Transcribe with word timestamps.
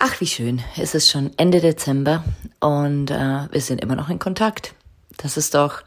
Ach, 0.00 0.20
wie 0.20 0.28
schön. 0.28 0.62
Es 0.76 0.94
ist 0.94 1.10
schon 1.10 1.32
Ende 1.38 1.60
Dezember 1.60 2.22
und 2.60 3.10
äh, 3.10 3.50
wir 3.50 3.60
sind 3.60 3.80
immer 3.80 3.96
noch 3.96 4.08
in 4.10 4.20
Kontakt. 4.20 4.72
Das 5.16 5.36
ist 5.36 5.56
doch 5.56 5.82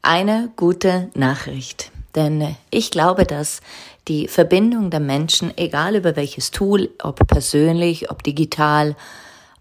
eine 0.00 0.50
gute 0.56 1.10
Nachricht. 1.12 1.92
Denn 2.14 2.56
ich 2.70 2.90
glaube, 2.90 3.26
dass 3.26 3.60
die 4.08 4.28
Verbindung 4.28 4.88
der 4.90 5.00
Menschen, 5.00 5.52
egal 5.58 5.94
über 5.94 6.16
welches 6.16 6.52
Tool, 6.52 6.88
ob 7.02 7.26
persönlich, 7.26 8.10
ob 8.10 8.22
digital, 8.22 8.96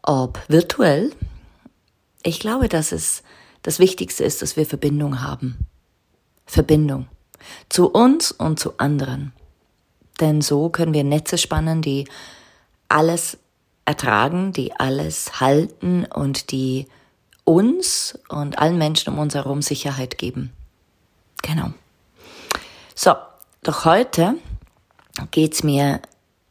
ob 0.01 0.39
virtuell, 0.47 1.11
ich 2.23 2.39
glaube, 2.39 2.69
dass 2.69 2.93
es 2.93 3.21
das 3.63 3.79
Wichtigste 3.79 4.23
ist, 4.23 4.41
dass 4.41 4.55
wir 4.55 4.65
Verbindung 4.65 5.21
haben. 5.21 5.67
Verbindung. 6.45 7.09
Zu 7.67 7.89
uns 7.89 8.31
und 8.31 8.61
zu 8.61 8.77
anderen. 8.77 9.33
Denn 10.21 10.41
so 10.41 10.69
können 10.69 10.93
wir 10.93 11.03
Netze 11.03 11.37
spannen, 11.37 11.81
die 11.81 12.07
alles 12.87 13.37
ertragen, 13.89 14.53
die 14.53 14.71
alles 14.79 15.39
halten 15.39 16.05
und 16.05 16.51
die 16.51 16.85
uns 17.43 18.19
und 18.29 18.59
allen 18.59 18.77
Menschen 18.77 19.11
um 19.11 19.17
uns 19.17 19.33
herum 19.33 19.63
Sicherheit 19.63 20.19
geben. 20.19 20.51
Genau. 21.41 21.71
So, 22.93 23.15
doch 23.63 23.85
heute 23.85 24.35
geht's 25.31 25.63
mir 25.63 26.01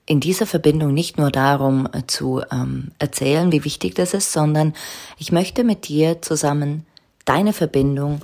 in 0.05 0.19
dieser 0.19 0.47
Verbindung 0.47 0.93
nicht 0.93 1.17
nur 1.17 1.31
darum 1.31 1.89
zu 2.09 2.43
ähm, 2.51 2.91
erzählen, 2.99 3.53
wie 3.53 3.65
wichtig 3.65 3.95
das 3.95 4.15
ist, 4.15 4.33
sondern 4.33 4.75
ich 5.17 5.31
möchte 5.31 5.63
mit 5.63 5.87
dir 5.87 6.21
zusammen 6.21 6.87
deine 7.25 7.53
Verbindung 7.53 8.21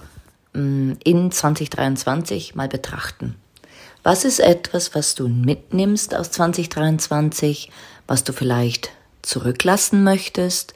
ähm, 0.57 0.97
in 1.05 1.31
2023 1.31 2.57
mal 2.57 2.69
betrachten. 2.69 3.37
Was 4.03 4.25
ist 4.25 4.41
etwas, 4.41 4.97
was 4.97 5.15
du 5.15 5.29
mitnimmst 5.29 6.17
aus 6.17 6.33
2023, 6.33 7.71
was 8.09 8.25
du 8.25 8.33
vielleicht 8.33 8.91
zurücklassen 9.27 10.05
möchtest, 10.05 10.75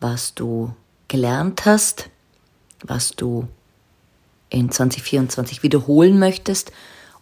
was 0.00 0.34
du 0.34 0.74
gelernt 1.08 1.64
hast, 1.64 2.10
was 2.84 3.10
du 3.10 3.48
in 4.50 4.70
2024 4.70 5.62
wiederholen 5.62 6.18
möchtest 6.18 6.72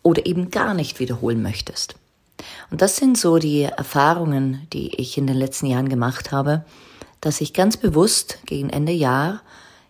oder 0.03 0.27
eben 0.27 0.51
gar 0.51 0.75
nicht 0.75 1.01
wiederholen 1.01 1.43
möchtest? 1.43 1.97
Und 2.71 2.83
das 2.83 2.97
sind 2.97 3.17
so 3.17 3.39
die 3.39 3.63
Erfahrungen, 3.63 4.67
die 4.73 4.95
ich 5.01 5.17
in 5.17 5.27
den 5.27 5.37
letzten 5.37 5.67
Jahren 5.67 5.89
gemacht 5.89 6.33
habe, 6.33 6.65
dass 7.21 7.41
ich 7.41 7.55
ganz 7.55 7.77
bewusst 7.77 8.39
gegen 8.47 8.71
Ende 8.71 8.93
Jahr 8.93 9.41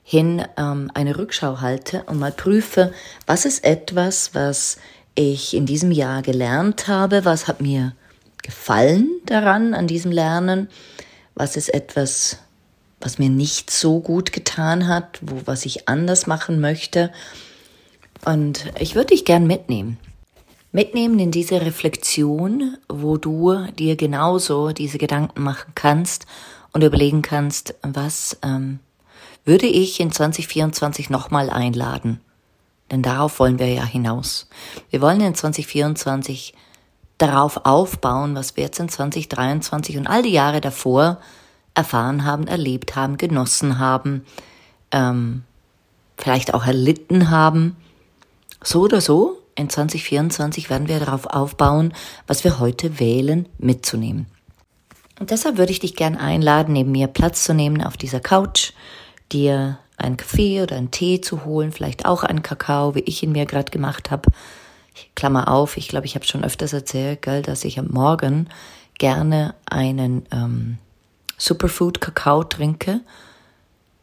hin 0.04 0.44
ähm, 0.56 0.90
eine 0.94 1.18
Rückschau 1.18 1.60
halte 1.60 2.04
und 2.04 2.18
mal 2.18 2.30
prüfe, 2.30 2.92
was 3.26 3.44
ist 3.44 3.64
etwas, 3.64 4.34
was 4.34 4.78
ich 5.16 5.54
in 5.54 5.66
diesem 5.66 5.90
Jahr 5.90 6.22
gelernt 6.22 6.86
habe, 6.86 7.24
was 7.24 7.48
hat 7.48 7.60
mir 7.60 7.92
gefallen 8.46 9.10
daran, 9.26 9.74
an 9.74 9.86
diesem 9.86 10.12
Lernen, 10.12 10.68
was 11.34 11.56
ist 11.56 11.68
etwas, 11.68 12.38
was 13.00 13.18
mir 13.18 13.28
nicht 13.28 13.70
so 13.70 14.00
gut 14.00 14.32
getan 14.32 14.86
hat, 14.86 15.18
wo, 15.20 15.42
was 15.44 15.66
ich 15.66 15.88
anders 15.88 16.26
machen 16.26 16.60
möchte. 16.60 17.12
Und 18.24 18.72
ich 18.78 18.94
würde 18.94 19.08
dich 19.08 19.24
gern 19.24 19.46
mitnehmen. 19.46 19.98
Mitnehmen 20.72 21.18
in 21.18 21.30
diese 21.30 21.60
Reflexion, 21.60 22.76
wo 22.88 23.16
du 23.16 23.66
dir 23.78 23.96
genauso 23.96 24.72
diese 24.72 24.98
Gedanken 24.98 25.42
machen 25.42 25.72
kannst 25.74 26.26
und 26.72 26.84
überlegen 26.84 27.22
kannst, 27.22 27.74
was 27.82 28.38
ähm, 28.42 28.78
würde 29.44 29.66
ich 29.66 30.00
in 30.00 30.12
2024 30.12 31.10
nochmal 31.10 31.50
einladen? 31.50 32.20
Denn 32.90 33.02
darauf 33.02 33.40
wollen 33.40 33.58
wir 33.58 33.68
ja 33.68 33.84
hinaus. 33.84 34.48
Wir 34.90 35.00
wollen 35.00 35.20
in 35.20 35.34
2024 35.34 36.54
darauf 37.18 37.64
aufbauen, 37.64 38.34
was 38.34 38.56
wir 38.56 38.64
jetzt 38.64 38.78
in 38.78 38.88
2023 38.88 39.96
und 39.96 40.06
all 40.06 40.22
die 40.22 40.32
Jahre 40.32 40.60
davor 40.60 41.18
erfahren 41.74 42.24
haben, 42.24 42.46
erlebt 42.46 42.96
haben, 42.96 43.16
genossen 43.16 43.78
haben, 43.78 44.24
ähm, 44.90 45.44
vielleicht 46.16 46.54
auch 46.54 46.66
erlitten 46.66 47.30
haben. 47.30 47.76
So 48.62 48.82
oder 48.82 49.00
so, 49.00 49.38
in 49.54 49.70
2024 49.70 50.70
werden 50.70 50.88
wir 50.88 50.98
darauf 51.00 51.26
aufbauen, 51.26 51.92
was 52.26 52.44
wir 52.44 52.58
heute 52.58 52.98
wählen, 52.98 53.48
mitzunehmen. 53.58 54.26
Und 55.18 55.30
deshalb 55.30 55.56
würde 55.56 55.72
ich 55.72 55.80
dich 55.80 55.96
gern 55.96 56.16
einladen, 56.16 56.74
neben 56.74 56.92
mir 56.92 57.06
Platz 57.06 57.44
zu 57.44 57.54
nehmen 57.54 57.82
auf 57.82 57.96
dieser 57.96 58.20
Couch, 58.20 58.72
dir 59.32 59.78
einen 59.96 60.18
Kaffee 60.18 60.62
oder 60.62 60.76
einen 60.76 60.90
Tee 60.90 61.22
zu 61.22 61.44
holen, 61.46 61.72
vielleicht 61.72 62.04
auch 62.04 62.22
einen 62.22 62.42
Kakao, 62.42 62.94
wie 62.94 63.00
ich 63.00 63.22
ihn 63.22 63.32
mir 63.32 63.46
gerade 63.46 63.70
gemacht 63.70 64.10
habe. 64.10 64.30
Klammer 65.14 65.48
auf, 65.48 65.76
ich 65.76 65.88
glaube, 65.88 66.06
ich 66.06 66.14
habe 66.14 66.24
schon 66.24 66.44
öfters 66.44 66.72
erzählt, 66.72 67.22
gell, 67.22 67.42
dass 67.42 67.64
ich 67.64 67.78
am 67.78 67.88
Morgen 67.88 68.48
gerne 68.98 69.54
einen 69.66 70.26
ähm, 70.32 70.78
Superfood-Kakao 71.38 72.44
trinke. 72.44 73.00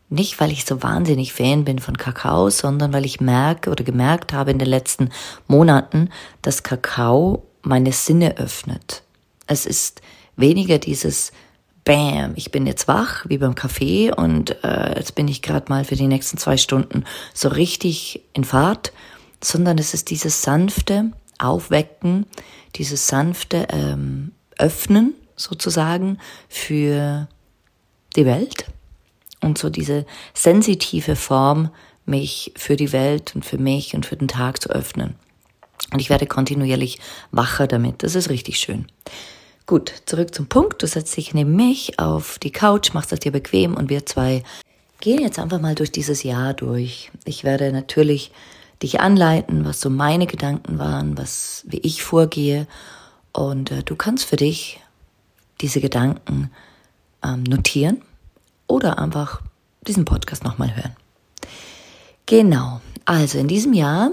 Nicht, 0.10 0.40
weil 0.40 0.52
ich 0.52 0.66
so 0.66 0.84
wahnsinnig 0.84 1.34
Fan 1.34 1.66
bin 1.66 1.80
von 1.80 1.98
Kakao, 1.98 2.50
sondern 2.50 2.94
weil 2.94 3.06
ich 3.06 3.20
merke 3.20 3.72
oder 3.72 3.84
gemerkt 3.84 4.34
habe 4.34 4.52
in 4.52 4.60
den 4.60 4.68
letzten 4.68 5.10
Monaten, 5.48 6.10
dass 6.42 6.62
Kakao 6.62 7.44
meine 7.64 7.92
Sinne 7.92 8.38
öffnet. 8.38 9.02
Es 9.48 9.66
ist 9.66 10.02
weniger 10.36 10.78
dieses 10.78 11.32
bam, 11.84 12.34
ich 12.36 12.52
bin 12.52 12.66
jetzt 12.66 12.88
wach, 12.88 13.26
wie 13.28 13.38
beim 13.38 13.56
Kaffee 13.56 14.12
und 14.12 14.64
äh, 14.64 14.98
jetzt 14.98 15.16
bin 15.16 15.28
ich 15.28 15.42
gerade 15.42 15.66
mal 15.70 15.84
für 15.84 15.96
die 15.96 16.08
nächsten 16.08 16.38
zwei 16.38 16.58
Stunden 16.58 17.04
so 17.34 17.50
richtig 17.50 18.22
in 18.34 18.44
Fahrt, 18.44 18.94
sondern 19.44 19.78
es 19.78 19.94
ist 19.94 20.10
dieses 20.10 20.42
sanfte 20.42 21.12
Aufwecken, 21.38 22.26
dieses 22.76 23.08
sanfte 23.08 23.68
ähm, 23.70 24.32
Öffnen 24.58 25.14
sozusagen 25.36 26.20
für 26.48 27.28
die 28.16 28.26
Welt 28.26 28.66
und 29.42 29.58
so 29.58 29.70
diese 29.70 30.06
sensitive 30.34 31.16
Form, 31.16 31.70
mich 32.06 32.54
für 32.56 32.76
die 32.76 32.92
Welt 32.92 33.34
und 33.36 33.46
für 33.46 33.58
mich 33.58 33.96
und 33.96 34.06
für 34.06 34.16
den 34.16 34.28
Tag 34.28 34.62
zu 34.62 34.70
öffnen. 34.70 35.16
Und 35.92 36.00
ich 36.00 36.10
werde 36.10 36.28
kontinuierlich 36.28 37.00
wacher 37.32 37.68
damit. 37.68 38.04
Das 38.04 38.16
ist 38.16 38.30
richtig 38.30 38.60
schön. 38.60 38.88
Gut, 39.66 39.94
zurück 40.06 40.36
zum 40.36 40.48
Punkt. 40.48 40.82
Du 40.82 40.88
setzt 40.88 41.16
dich 41.16 41.34
neben 41.34 41.56
mich 41.56 42.00
auf 42.00 42.40
die 42.40 42.52
Couch, 42.52 42.94
machst 42.94 43.14
es 43.14 43.20
dir 43.20 43.32
bequem 43.32 43.76
und 43.76 43.90
wir 43.90 44.06
zwei 44.06 44.44
gehen 45.00 45.22
jetzt 45.22 45.40
einfach 45.40 45.62
mal 45.62 45.76
durch 45.76 45.92
dieses 45.92 46.24
Jahr 46.24 46.54
durch. 46.54 47.12
Ich 47.26 47.44
werde 47.44 47.72
natürlich 47.72 48.32
dich 48.84 49.00
anleiten, 49.00 49.66
was 49.66 49.82
so 49.82 49.90
meine 49.90 50.28
Gedanken 50.28 50.78
waren, 50.78 51.18
was, 51.18 51.64
wie 51.68 51.80
ich 51.80 52.04
vorgehe. 52.04 52.68
Und 53.32 53.72
äh, 53.72 53.84
du 53.84 53.96
kannst 53.96 54.26
für 54.26 54.36
dich 54.36 54.80
diese 55.62 55.82
Gedanken 55.82 56.52
ähm, 57.24 57.44
notieren 57.44 58.02
oder 58.68 59.00
einfach 59.00 59.42
diesen 59.82 60.06
Podcast 60.06 60.44
nochmal 60.44 60.76
hören. 60.76 60.96
Genau. 62.26 62.82
Also 63.06 63.38
in 63.38 63.48
diesem 63.48 63.74
Jahr 63.74 64.12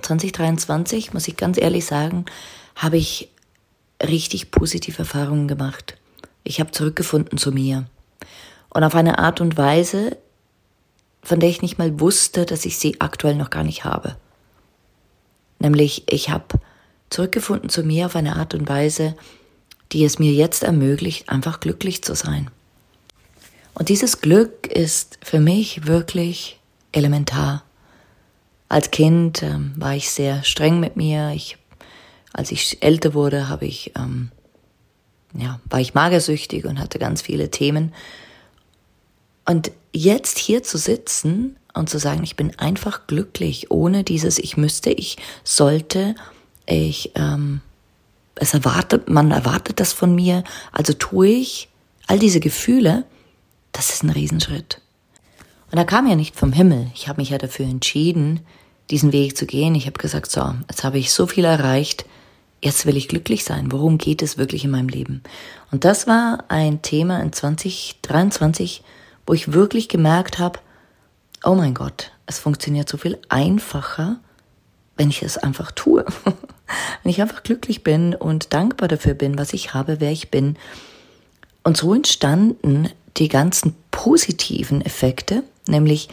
2023, 0.00 1.12
muss 1.12 1.28
ich 1.28 1.36
ganz 1.36 1.58
ehrlich 1.58 1.86
sagen, 1.86 2.26
habe 2.76 2.96
ich 2.96 3.30
richtig 4.02 4.50
positive 4.50 4.98
Erfahrungen 4.98 5.48
gemacht. 5.48 5.96
Ich 6.44 6.60
habe 6.60 6.70
zurückgefunden 6.70 7.38
zu 7.38 7.50
mir. 7.52 7.86
Und 8.70 8.84
auf 8.84 8.94
eine 8.94 9.18
Art 9.18 9.40
und 9.40 9.56
Weise, 9.56 10.16
von 11.28 11.40
der 11.40 11.50
ich 11.50 11.60
nicht 11.60 11.78
mal 11.78 12.00
wusste, 12.00 12.46
dass 12.46 12.64
ich 12.64 12.78
sie 12.78 13.00
aktuell 13.00 13.34
noch 13.34 13.50
gar 13.50 13.62
nicht 13.62 13.84
habe. 13.84 14.16
Nämlich, 15.58 16.10
ich 16.10 16.30
habe 16.30 16.58
zurückgefunden 17.10 17.68
zu 17.68 17.82
mir 17.82 18.06
auf 18.06 18.16
eine 18.16 18.36
Art 18.36 18.54
und 18.54 18.66
Weise, 18.68 19.14
die 19.92 20.04
es 20.04 20.18
mir 20.18 20.32
jetzt 20.32 20.62
ermöglicht, 20.62 21.28
einfach 21.28 21.60
glücklich 21.60 22.02
zu 22.02 22.14
sein. 22.14 22.50
Und 23.74 23.90
dieses 23.90 24.22
Glück 24.22 24.66
ist 24.66 25.18
für 25.22 25.38
mich 25.38 25.86
wirklich 25.86 26.58
elementar. 26.92 27.62
Als 28.70 28.90
Kind 28.90 29.42
ähm, 29.42 29.74
war 29.76 29.94
ich 29.94 30.10
sehr 30.10 30.42
streng 30.44 30.80
mit 30.80 30.96
mir. 30.96 31.32
Ich, 31.34 31.58
als 32.32 32.50
ich 32.52 32.82
älter 32.82 33.12
wurde, 33.12 33.48
habe 33.48 33.66
ich, 33.66 33.92
ähm, 33.96 34.30
ja, 35.34 35.60
war 35.68 35.80
ich 35.80 35.92
magersüchtig 35.92 36.64
und 36.64 36.80
hatte 36.80 36.98
ganz 36.98 37.20
viele 37.20 37.50
Themen. 37.50 37.92
Und 39.48 39.72
jetzt 39.94 40.38
hier 40.38 40.62
zu 40.62 40.76
sitzen 40.76 41.56
und 41.72 41.88
zu 41.88 41.98
sagen, 41.98 42.22
ich 42.22 42.36
bin 42.36 42.58
einfach 42.58 43.06
glücklich, 43.06 43.70
ohne 43.70 44.04
dieses 44.04 44.38
Ich 44.38 44.58
müsste, 44.58 44.90
ich 44.90 45.16
sollte, 45.42 46.14
ich, 46.66 47.12
ähm, 47.14 47.62
es 48.34 48.52
erwartet, 48.52 49.08
man 49.08 49.30
erwartet 49.30 49.80
das 49.80 49.94
von 49.94 50.14
mir, 50.14 50.44
also 50.70 50.92
tue 50.92 51.28
ich 51.28 51.70
all 52.06 52.18
diese 52.18 52.40
Gefühle, 52.40 53.06
das 53.72 53.88
ist 53.88 54.02
ein 54.02 54.10
Riesenschritt. 54.10 54.82
Und 55.70 55.78
er 55.78 55.86
kam 55.86 56.06
ja 56.06 56.14
nicht 56.14 56.36
vom 56.36 56.52
Himmel. 56.52 56.90
Ich 56.94 57.08
habe 57.08 57.20
mich 57.20 57.30
ja 57.30 57.38
dafür 57.38 57.66
entschieden, 57.66 58.40
diesen 58.90 59.12
Weg 59.12 59.34
zu 59.34 59.46
gehen. 59.46 59.74
Ich 59.74 59.86
habe 59.86 59.98
gesagt, 59.98 60.30
so, 60.30 60.54
jetzt 60.68 60.84
habe 60.84 60.98
ich 60.98 61.10
so 61.10 61.26
viel 61.26 61.46
erreicht, 61.46 62.04
jetzt 62.62 62.84
will 62.84 62.98
ich 62.98 63.08
glücklich 63.08 63.44
sein. 63.44 63.72
Worum 63.72 63.96
geht 63.96 64.20
es 64.20 64.36
wirklich 64.36 64.64
in 64.64 64.72
meinem 64.72 64.88
Leben? 64.88 65.22
Und 65.70 65.86
das 65.86 66.06
war 66.06 66.44
ein 66.48 66.82
Thema 66.82 67.22
in 67.22 67.32
2023, 67.32 68.82
wo 69.28 69.34
ich 69.34 69.52
wirklich 69.52 69.90
gemerkt 69.90 70.38
habe, 70.38 70.58
oh 71.44 71.54
mein 71.54 71.74
Gott, 71.74 72.12
es 72.24 72.38
funktioniert 72.38 72.88
so 72.88 72.96
viel 72.96 73.18
einfacher, 73.28 74.16
wenn 74.96 75.10
ich 75.10 75.22
es 75.22 75.36
einfach 75.36 75.70
tue. 75.70 76.06
wenn 77.02 77.10
ich 77.10 77.20
einfach 77.20 77.42
glücklich 77.42 77.84
bin 77.84 78.14
und 78.14 78.54
dankbar 78.54 78.88
dafür 78.88 79.12
bin, 79.12 79.38
was 79.38 79.52
ich 79.52 79.74
habe, 79.74 80.00
wer 80.00 80.10
ich 80.10 80.30
bin. 80.30 80.56
Und 81.62 81.76
so 81.76 81.92
entstanden 81.92 82.88
die 83.18 83.28
ganzen 83.28 83.76
positiven 83.90 84.80
Effekte, 84.80 85.42
nämlich 85.66 86.08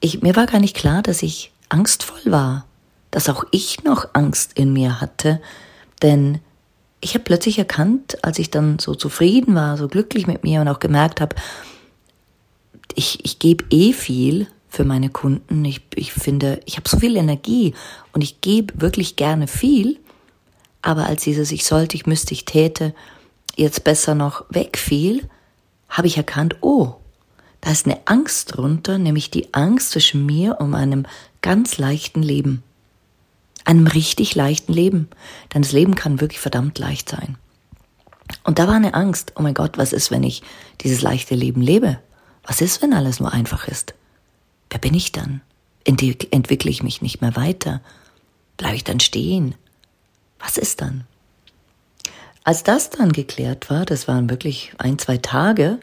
ich, 0.00 0.20
mir 0.20 0.36
war 0.36 0.44
gar 0.46 0.60
nicht 0.60 0.76
klar, 0.76 1.02
dass 1.02 1.22
ich 1.22 1.52
angstvoll 1.70 2.30
war, 2.30 2.66
dass 3.10 3.30
auch 3.30 3.44
ich 3.50 3.82
noch 3.82 4.08
Angst 4.12 4.52
in 4.58 4.74
mir 4.74 5.00
hatte, 5.00 5.40
denn 6.02 6.40
ich 7.00 7.14
habe 7.14 7.24
plötzlich 7.24 7.58
erkannt, 7.58 8.22
als 8.22 8.38
ich 8.38 8.50
dann 8.50 8.78
so 8.78 8.94
zufrieden 8.94 9.54
war, 9.54 9.78
so 9.78 9.88
glücklich 9.88 10.26
mit 10.26 10.44
mir 10.44 10.60
und 10.60 10.68
auch 10.68 10.80
gemerkt 10.80 11.22
habe, 11.22 11.34
ich, 12.94 13.24
ich 13.24 13.38
gebe 13.38 13.64
eh 13.70 13.92
viel 13.92 14.48
für 14.68 14.84
meine 14.84 15.10
Kunden. 15.10 15.64
Ich, 15.64 15.82
ich 15.94 16.12
finde, 16.12 16.60
ich 16.64 16.76
habe 16.76 16.88
so 16.88 16.98
viel 16.98 17.16
Energie 17.16 17.74
und 18.12 18.22
ich 18.22 18.40
gebe 18.40 18.80
wirklich 18.80 19.16
gerne 19.16 19.46
viel. 19.46 19.98
Aber 20.82 21.06
als 21.06 21.24
dieses 21.24 21.50
Ich 21.52 21.64
sollte, 21.64 21.96
ich 21.96 22.06
müsste, 22.06 22.34
ich 22.34 22.44
täte, 22.44 22.94
jetzt 23.56 23.84
besser 23.84 24.14
noch 24.14 24.44
wegfiel, 24.50 25.28
habe 25.88 26.06
ich 26.06 26.16
erkannt, 26.16 26.56
oh, 26.60 26.94
da 27.60 27.72
ist 27.72 27.86
eine 27.86 27.98
Angst 28.06 28.56
drunter, 28.56 28.98
nämlich 28.98 29.30
die 29.30 29.52
Angst 29.52 29.90
zwischen 29.90 30.24
mir 30.24 30.60
und 30.60 30.74
einem 30.74 31.06
ganz 31.42 31.78
leichten 31.78 32.22
Leben. 32.22 32.62
Einem 33.64 33.86
richtig 33.86 34.34
leichten 34.34 34.72
Leben. 34.72 35.08
Denn 35.52 35.62
das 35.62 35.72
Leben 35.72 35.94
kann 35.94 36.20
wirklich 36.20 36.40
verdammt 36.40 36.78
leicht 36.78 37.08
sein. 37.08 37.36
Und 38.44 38.58
da 38.58 38.68
war 38.68 38.74
eine 38.74 38.94
Angst, 38.94 39.32
oh 39.36 39.42
mein 39.42 39.54
Gott, 39.54 39.78
was 39.78 39.92
ist, 39.92 40.10
wenn 40.10 40.22
ich 40.22 40.42
dieses 40.82 41.02
leichte 41.02 41.34
Leben 41.34 41.60
lebe? 41.60 41.98
Was 42.48 42.62
ist, 42.62 42.80
wenn 42.80 42.94
alles 42.94 43.20
nur 43.20 43.32
einfach 43.32 43.68
ist? 43.68 43.94
Wer 44.70 44.80
bin 44.80 44.94
ich 44.94 45.12
dann? 45.12 45.42
Entwickle 45.84 46.70
ich 46.70 46.82
mich 46.82 47.02
nicht 47.02 47.20
mehr 47.20 47.36
weiter? 47.36 47.82
Bleibe 48.56 48.74
ich 48.74 48.84
dann 48.84 49.00
stehen? 49.00 49.54
Was 50.38 50.56
ist 50.56 50.80
dann? 50.80 51.04
Als 52.44 52.62
das 52.62 52.88
dann 52.88 53.12
geklärt 53.12 53.68
war, 53.68 53.84
das 53.84 54.08
waren 54.08 54.30
wirklich 54.30 54.72
ein, 54.78 54.98
zwei 54.98 55.18
Tage, 55.18 55.78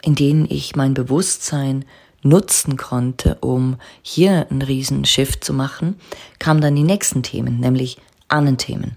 in 0.00 0.14
denen 0.14 0.50
ich 0.50 0.74
mein 0.74 0.94
Bewusstsein 0.94 1.84
nutzen 2.22 2.78
konnte, 2.78 3.36
um 3.42 3.76
hier 4.00 4.50
einen 4.50 4.62
riesen 4.62 5.04
Shift 5.04 5.44
zu 5.44 5.52
machen, 5.52 6.00
kamen 6.38 6.62
dann 6.62 6.74
die 6.74 6.82
nächsten 6.82 7.22
Themen, 7.22 7.60
nämlich 7.60 7.98
Ahnenthemen. 8.28 8.96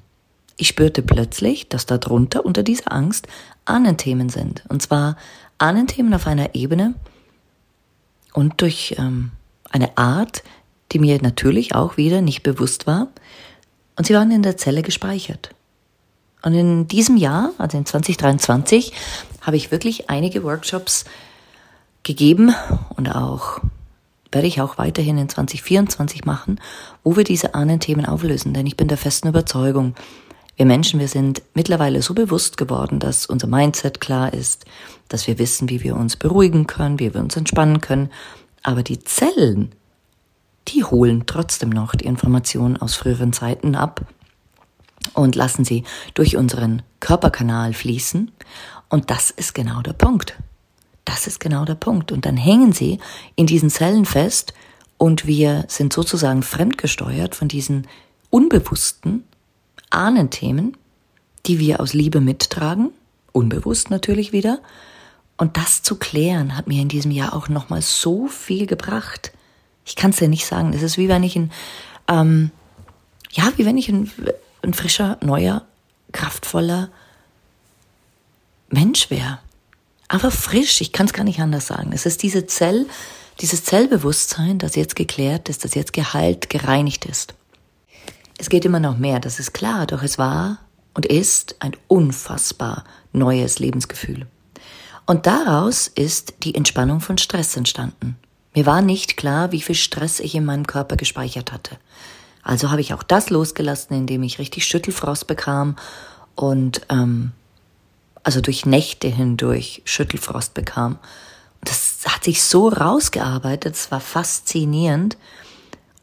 Ich 0.58 0.70
spürte 0.70 1.04
plötzlich, 1.04 1.70
dass 1.70 1.86
darunter, 1.86 2.44
unter 2.46 2.64
dieser 2.64 2.92
Angst, 2.92 3.28
Ahnenthemen 3.66 4.30
sind. 4.30 4.64
Und 4.70 4.82
zwar 4.82 5.16
Ahnenthemen 5.60 6.14
auf 6.14 6.26
einer 6.26 6.56
Ebene 6.56 6.96
und 8.34 8.62
durch 8.62 8.96
ähm, 8.98 9.32
eine 9.70 9.98
Art, 9.98 10.44
die 10.92 11.00
mir 11.00 11.22
natürlich 11.22 11.76
auch 11.76 11.98
wieder 11.98 12.22
nicht 12.22 12.44
bewusst 12.44 12.88
war. 12.88 13.08
Und 13.96 14.08
sie 14.08 14.14
waren 14.14 14.32
in 14.32 14.44
der 14.44 14.58
Zelle 14.58 14.82
gespeichert. 14.82 15.52
Und 16.42 16.54
in 16.54 16.88
diesem 16.88 17.18
Jahr, 17.18 17.52
also 17.58 17.78
in 17.78 17.86
2023, 17.86 18.94
habe 19.42 19.58
ich 19.58 19.72
wirklich 19.72 20.10
einige 20.10 20.44
Workshops 20.44 21.06
gegeben 22.04 22.54
und 22.96 23.10
auch 23.10 23.60
werde 24.32 24.48
ich 24.48 24.62
auch 24.62 24.78
weiterhin 24.78 25.18
in 25.18 25.30
2024 25.30 26.26
machen, 26.26 26.60
wo 27.04 27.16
wir 27.16 27.24
diese 27.24 27.54
Ahnenthemen 27.54 28.06
auflösen. 28.06 28.54
Denn 28.54 28.68
ich 28.68 28.78
bin 28.78 28.88
der 28.88 28.98
festen 28.98 29.28
Überzeugung, 29.28 29.96
wir 30.58 30.66
Menschen, 30.66 31.00
wir 31.00 31.08
sind 31.08 31.44
mittlerweile 31.54 32.02
so 32.02 32.16
bewusst 32.16 32.58
geworden, 32.58 33.00
dass 33.00 33.28
unser 33.28 33.48
Mindset 33.48 34.02
klar 34.02 34.34
ist, 34.34 34.66
dass 35.08 35.28
wir 35.28 35.38
wissen, 35.38 35.70
wie 35.70 35.84
wir 35.84 35.96
uns 35.96 36.18
beruhigen 36.18 36.66
können, 36.66 37.00
wie 37.00 37.14
wir 37.14 37.22
uns 37.22 37.38
entspannen 37.38 37.80
können. 37.80 38.10
Aber 38.64 38.82
die 38.82 39.00
Zellen, 39.00 39.72
die 40.68 40.84
holen 40.84 41.24
trotzdem 41.28 41.70
noch 41.70 41.94
die 41.94 42.06
Informationen 42.06 42.76
aus 42.76 42.96
früheren 42.96 43.34
Zeiten 43.34 43.76
ab 43.76 44.02
und 45.14 45.36
lassen 45.36 45.64
sie 45.64 45.84
durch 46.16 46.36
unseren 46.36 46.82
Körperkanal 47.00 47.74
fließen. 47.74 48.32
Und 48.90 49.12
das 49.12 49.30
ist 49.30 49.54
genau 49.54 49.82
der 49.82 49.94
Punkt. 49.94 50.38
Das 51.06 51.28
ist 51.28 51.40
genau 51.40 51.66
der 51.66 51.76
Punkt. 51.76 52.12
Und 52.12 52.26
dann 52.26 52.36
hängen 52.36 52.74
sie 52.74 53.00
in 53.36 53.46
diesen 53.46 53.70
Zellen 53.70 54.06
fest 54.06 54.56
und 54.98 55.28
wir 55.28 55.66
sind 55.68 55.94
sozusagen 55.94 56.42
fremdgesteuert 56.42 57.36
von 57.36 57.48
diesen 57.48 57.88
unbewussten 58.32 59.24
Ahnenthemen, 59.90 60.76
die 61.46 61.60
wir 61.60 61.80
aus 61.80 61.94
Liebe 61.94 62.20
mittragen, 62.20 62.92
unbewusst 63.32 63.90
natürlich 63.90 64.32
wieder. 64.32 64.60
Und 65.38 65.58
das 65.58 65.84
zu 65.84 65.96
klären 65.96 66.58
hat 66.58 66.68
mir 66.68 66.82
in 66.82 66.90
diesem 66.90 67.12
Jahr 67.12 67.34
auch 67.34 67.48
nochmal 67.48 67.82
so 67.82 68.28
viel 68.28 68.66
gebracht. 68.66 69.32
Ich 69.86 69.96
kann 69.96 70.12
es 70.12 70.18
dir 70.18 70.28
nicht 70.28 70.46
sagen. 70.46 70.74
Es 70.74 70.82
ist 70.82 70.98
wie 70.98 71.08
wenn 71.08 71.24
ich 71.24 71.36
ein, 71.36 71.52
ähm, 72.08 72.52
ja, 73.32 73.52
wie 73.56 73.66
wenn 73.66 73.78
ich 73.78 73.90
ein 73.90 74.12
ein 74.68 74.74
frischer, 74.74 75.18
neuer, 75.22 75.66
kraftvoller 76.12 76.90
Mensch 78.70 79.10
wäre. 79.10 79.40
Aber 80.08 80.32
frisch, 80.32 80.82
ich 80.82 80.92
kann 80.92 81.08
es 81.08 81.14
gar 81.14 81.24
nicht 81.24 81.40
anders 81.40 81.68
sagen. 81.68 81.92
Es 81.94 82.06
ist 82.06 82.24
diese 82.24 82.46
Zell, 82.48 82.86
dieses 83.40 83.64
Zellbewusstsein, 83.64 84.58
das 84.60 84.76
jetzt 84.76 84.96
geklärt 84.96 85.50
ist, 85.50 85.64
das 85.64 85.76
jetzt 85.76 85.94
geheilt, 85.94 86.50
gereinigt 86.50 87.06
ist. 87.06 87.34
Es 88.38 88.50
geht 88.50 88.66
immer 88.66 88.80
noch 88.80 88.98
mehr, 88.98 89.20
das 89.20 89.40
ist 89.40 89.54
klar, 89.54 89.88
doch 89.88 90.04
es 90.04 90.18
war 90.18 90.60
und 90.94 91.06
ist 91.06 91.56
ein 91.60 91.76
unfassbar 91.88 92.84
neues 93.12 93.60
Lebensgefühl. 93.60 94.28
Und 95.06 95.26
daraus 95.26 95.88
ist 95.88 96.36
die 96.44 96.54
Entspannung 96.54 97.00
von 97.00 97.18
Stress 97.18 97.56
entstanden. 97.56 98.18
Mir 98.54 98.66
war 98.66 98.82
nicht 98.82 99.18
klar, 99.18 99.52
wie 99.52 99.62
viel 99.62 99.76
Stress 99.76 100.20
ich 100.20 100.36
in 100.36 100.46
meinem 100.46 100.68
Körper 100.68 100.98
gespeichert 100.98 101.52
hatte. 101.52 101.78
Also 102.44 102.72
habe 102.72 102.82
ich 102.82 102.94
auch 102.94 103.04
das 103.04 103.30
losgelassen, 103.30 103.96
indem 103.96 104.24
ich 104.24 104.40
richtig 104.40 104.66
Schüttelfrost 104.66 105.28
bekam 105.28 105.76
und 106.36 106.82
ähm, 106.90 107.32
also 108.24 108.42
durch 108.42 108.66
Nächte 108.66 109.08
hindurch 109.08 109.82
Schüttelfrost 109.86 110.54
bekam. 110.54 110.98
Das 111.62 112.00
hat 112.06 112.24
sich 112.24 112.44
so 112.44 112.68
rausgearbeitet, 112.70 113.76
es 113.76 113.92
war 113.92 114.00
faszinierend. 114.00 115.18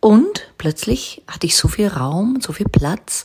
Und 0.04 0.52
plötzlich 0.58 1.22
hatte 1.26 1.46
ich 1.46 1.56
so 1.56 1.66
viel 1.66 1.88
Raum, 1.88 2.42
so 2.42 2.52
viel 2.52 2.68
Platz 2.68 3.24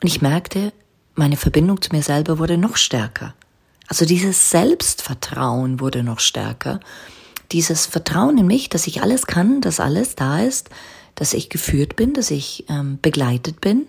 und 0.00 0.06
ich 0.06 0.22
merkte, 0.22 0.72
meine 1.16 1.36
Verbindung 1.36 1.82
zu 1.82 1.90
mir 1.90 2.04
selber 2.04 2.38
wurde 2.38 2.56
noch 2.56 2.76
stärker. 2.76 3.34
Also 3.88 4.04
dieses 4.04 4.48
Selbstvertrauen 4.48 5.80
wurde 5.80 6.04
noch 6.04 6.20
stärker. 6.20 6.78
Dieses 7.50 7.86
Vertrauen 7.86 8.38
in 8.38 8.46
mich, 8.46 8.68
dass 8.68 8.86
ich 8.86 9.02
alles 9.02 9.26
kann, 9.26 9.60
dass 9.60 9.80
alles 9.80 10.14
da 10.14 10.38
ist, 10.38 10.70
dass 11.16 11.34
ich 11.34 11.50
geführt 11.50 11.96
bin, 11.96 12.12
dass 12.12 12.30
ich 12.30 12.64
ähm, 12.68 13.00
begleitet 13.02 13.60
bin. 13.60 13.88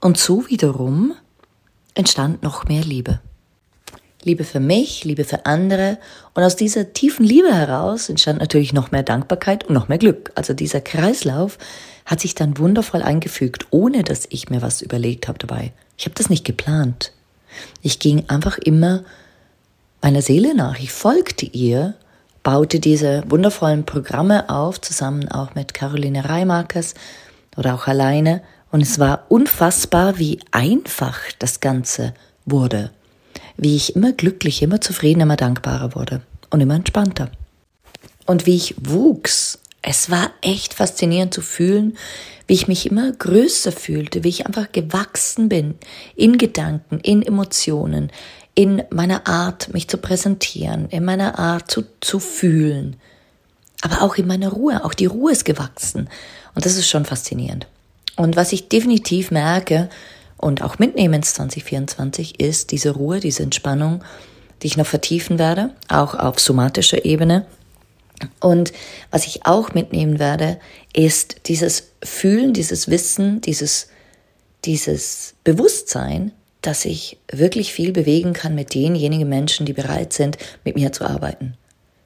Und 0.00 0.16
so 0.16 0.48
wiederum 0.48 1.12
entstand 1.94 2.42
noch 2.42 2.64
mehr 2.64 2.84
Liebe. 2.84 3.20
Liebe 4.24 4.44
für 4.44 4.60
mich, 4.60 5.04
Liebe 5.04 5.24
für 5.24 5.46
andere. 5.46 5.98
Und 6.34 6.42
aus 6.42 6.56
dieser 6.56 6.92
tiefen 6.92 7.24
Liebe 7.24 7.54
heraus 7.54 8.08
entstand 8.08 8.40
natürlich 8.40 8.72
noch 8.72 8.90
mehr 8.90 9.02
Dankbarkeit 9.02 9.64
und 9.64 9.74
noch 9.74 9.88
mehr 9.88 9.98
Glück. 9.98 10.32
Also 10.34 10.54
dieser 10.54 10.80
Kreislauf 10.80 11.58
hat 12.06 12.20
sich 12.20 12.34
dann 12.34 12.58
wundervoll 12.58 13.02
eingefügt, 13.02 13.66
ohne 13.70 14.02
dass 14.02 14.26
ich 14.30 14.50
mir 14.50 14.62
was 14.62 14.82
überlegt 14.82 15.28
habe 15.28 15.38
dabei. 15.38 15.72
Ich 15.96 16.04
habe 16.04 16.14
das 16.14 16.30
nicht 16.30 16.44
geplant. 16.44 17.12
Ich 17.80 17.98
ging 17.98 18.24
einfach 18.28 18.58
immer 18.58 19.04
meiner 20.00 20.22
Seele 20.22 20.54
nach. 20.54 20.78
Ich 20.78 20.92
folgte 20.92 21.46
ihr 21.46 21.94
baute 22.42 22.80
diese 22.80 23.22
wundervollen 23.28 23.84
Programme 23.86 24.48
auf, 24.48 24.80
zusammen 24.80 25.28
auch 25.28 25.54
mit 25.54 25.74
Caroline 25.74 26.28
Reimarkes 26.28 26.94
oder 27.56 27.74
auch 27.74 27.86
alleine 27.86 28.42
Und 28.70 28.80
es 28.80 28.98
war 28.98 29.26
unfassbar, 29.28 30.18
wie 30.18 30.40
einfach 30.50 31.20
das 31.38 31.60
Ganze 31.60 32.14
wurde. 32.46 32.90
Wie 33.56 33.76
ich 33.76 33.96
immer 33.96 34.12
glücklicher, 34.12 34.64
immer 34.64 34.80
zufriedener, 34.80 35.24
immer 35.24 35.36
dankbarer 35.36 35.94
wurde 35.94 36.22
und 36.50 36.60
immer 36.60 36.74
entspannter. 36.74 37.30
Und 38.26 38.46
wie 38.46 38.56
ich 38.56 38.74
wuchs. 38.78 39.58
Es 39.82 40.10
war 40.10 40.30
echt 40.42 40.74
faszinierend 40.74 41.34
zu 41.34 41.40
fühlen, 41.40 41.98
wie 42.46 42.54
ich 42.54 42.68
mich 42.68 42.88
immer 42.88 43.10
größer 43.10 43.72
fühlte, 43.72 44.22
wie 44.22 44.28
ich 44.28 44.46
einfach 44.46 44.70
gewachsen 44.70 45.48
bin 45.48 45.74
in 46.14 46.38
Gedanken, 46.38 47.00
in 47.00 47.22
Emotionen, 47.22 48.12
in 48.54 48.82
meiner 48.90 49.26
Art, 49.26 49.72
mich 49.72 49.88
zu 49.88 49.98
präsentieren, 49.98 50.88
in 50.90 51.04
meiner 51.04 51.38
Art 51.38 51.70
zu, 51.70 51.84
zu 52.00 52.20
fühlen, 52.20 52.96
aber 53.80 54.02
auch 54.02 54.16
in 54.16 54.26
meiner 54.26 54.50
Ruhe. 54.50 54.84
Auch 54.84 54.94
die 54.94 55.06
Ruhe 55.06 55.32
ist 55.32 55.44
gewachsen. 55.44 56.08
Und 56.54 56.64
das 56.64 56.76
ist 56.76 56.88
schon 56.88 57.04
faszinierend. 57.04 57.66
Und 58.16 58.36
was 58.36 58.52
ich 58.52 58.68
definitiv 58.68 59.30
merke 59.30 59.88
und 60.42 60.60
auch 60.60 60.80
mitnehme 60.80 61.14
ins 61.14 61.34
2024 61.34 62.40
ist 62.40 62.72
diese 62.72 62.90
Ruhe, 62.90 63.20
diese 63.20 63.44
Entspannung, 63.44 64.02
die 64.60 64.66
ich 64.66 64.76
noch 64.76 64.86
vertiefen 64.86 65.38
werde, 65.38 65.70
auch 65.88 66.16
auf 66.16 66.40
somatischer 66.40 67.04
Ebene. 67.04 67.46
Und 68.40 68.72
was 69.12 69.24
ich 69.28 69.46
auch 69.46 69.72
mitnehmen 69.72 70.18
werde, 70.18 70.58
ist 70.92 71.42
dieses 71.46 71.92
Fühlen, 72.02 72.54
dieses 72.54 72.90
Wissen, 72.90 73.40
dieses, 73.40 73.86
dieses 74.64 75.34
Bewusstsein, 75.44 76.32
dass 76.60 76.86
ich 76.86 77.18
wirklich 77.30 77.72
viel 77.72 77.92
bewegen 77.92 78.32
kann 78.32 78.56
mit 78.56 78.74
denjenigen 78.74 79.28
Menschen, 79.28 79.64
die 79.64 79.72
bereit 79.72 80.12
sind, 80.12 80.38
mit 80.64 80.74
mir 80.74 80.90
zu 80.90 81.04
arbeiten. 81.04 81.56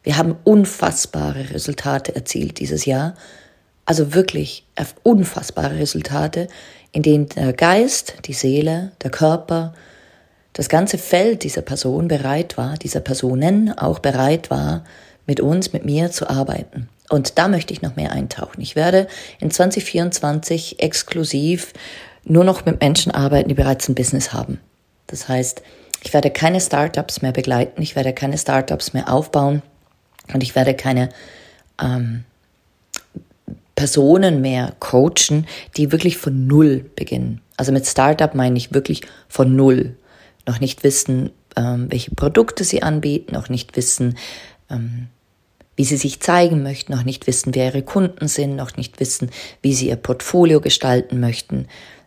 Wir 0.02 0.18
haben 0.18 0.36
unfassbare 0.44 1.54
Resultate 1.54 2.14
erzielt 2.14 2.60
dieses 2.60 2.84
Jahr. 2.84 3.14
Also 3.86 4.14
wirklich 4.14 4.66
unfassbare 5.02 5.78
Resultate, 5.78 6.48
in 6.92 7.02
denen 7.02 7.28
der 7.28 7.52
Geist, 7.52 8.14
die 8.26 8.32
Seele, 8.32 8.92
der 9.02 9.10
Körper, 9.10 9.74
das 10.52 10.68
ganze 10.68 10.98
Feld 10.98 11.44
dieser 11.44 11.62
Person 11.62 12.08
bereit 12.08 12.56
war, 12.56 12.76
dieser 12.76 13.00
Personen 13.00 13.76
auch 13.78 14.00
bereit 14.00 14.50
war, 14.50 14.84
mit 15.26 15.40
uns, 15.40 15.72
mit 15.72 15.84
mir 15.84 16.10
zu 16.10 16.28
arbeiten. 16.28 16.88
Und 17.08 17.38
da 17.38 17.48
möchte 17.48 17.72
ich 17.72 17.82
noch 17.82 17.96
mehr 17.96 18.12
eintauchen. 18.12 18.60
Ich 18.60 18.74
werde 18.74 19.06
in 19.38 19.50
2024 19.50 20.80
exklusiv 20.80 21.72
nur 22.24 22.42
noch 22.42 22.64
mit 22.64 22.80
Menschen 22.80 23.12
arbeiten, 23.12 23.48
die 23.48 23.54
bereits 23.54 23.88
ein 23.88 23.94
Business 23.94 24.32
haben. 24.32 24.58
Das 25.06 25.28
heißt, 25.28 25.62
ich 26.02 26.12
werde 26.12 26.30
keine 26.30 26.60
Startups 26.60 27.22
mehr 27.22 27.32
begleiten, 27.32 27.82
ich 27.82 27.94
werde 27.94 28.12
keine 28.12 28.38
Startups 28.38 28.92
mehr 28.92 29.12
aufbauen 29.12 29.62
und 30.32 30.42
ich 30.42 30.54
werde 30.54 30.74
keine 30.74 31.10
ähm, 31.80 32.24
Personen 33.76 34.40
mehr 34.40 34.74
coachen, 34.80 35.46
die 35.76 35.92
wirklich 35.92 36.16
von 36.16 36.46
Null 36.46 36.90
beginnen. 36.96 37.40
Also 37.56 37.72
mit 37.72 37.86
Startup 37.86 38.34
meine 38.34 38.56
ich 38.56 38.74
wirklich 38.74 39.02
von 39.28 39.54
Null. 39.54 39.96
Noch 40.46 40.60
nicht 40.60 40.82
wissen, 40.82 41.30
ähm, 41.56 41.86
welche 41.90 42.14
Produkte 42.14 42.64
sie 42.64 42.82
anbieten, 42.82 43.34
noch 43.34 43.48
nicht 43.48 43.76
wissen, 43.76 44.16
ähm, 44.70 45.08
wie 45.76 45.84
sie 45.84 45.98
sich 45.98 46.20
zeigen 46.20 46.62
möchten, 46.62 46.92
noch 46.92 47.04
nicht 47.04 47.26
wissen, 47.26 47.54
wer 47.54 47.66
ihre 47.66 47.82
Kunden 47.82 48.28
sind, 48.28 48.56
noch 48.56 48.76
nicht 48.76 48.98
wissen, 48.98 49.30
wie 49.60 49.74
sie 49.74 49.88
ihr 49.88 49.96
Portfolio 49.96 50.60
gestalten 50.60 51.20
möchten, 51.20 51.66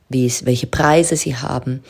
wie 0.10 0.26
es, 0.26 0.46
welche 0.46 0.68
Preise 0.68 1.16
sie 1.16 1.36
haben. 1.36 1.84